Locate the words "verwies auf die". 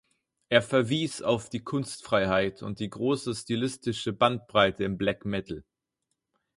0.63-1.63